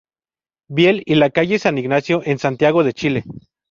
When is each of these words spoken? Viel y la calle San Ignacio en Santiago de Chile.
Viel 0.67 1.03
y 1.05 1.13
la 1.13 1.29
calle 1.29 1.59
San 1.59 1.77
Ignacio 1.77 2.23
en 2.25 2.39
Santiago 2.39 2.83
de 2.83 2.93
Chile. 2.93 3.23